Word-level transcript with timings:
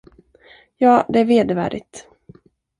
Ja, 0.77 1.05
det 1.09 1.19
är 1.19 1.25
vedervärdigt. 1.25 2.07